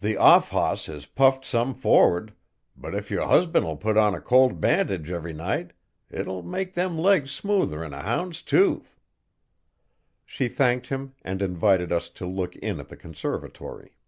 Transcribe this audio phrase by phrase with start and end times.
[0.00, 2.32] The off hoss is puffed some for'ard
[2.74, 5.72] but if yer husband'll put on a cold bandage ev'ry night
[6.10, 8.98] it'll make them legs smoother n a hound's tooth.
[10.24, 13.98] She thanked him and invited us to look in at the conservatory.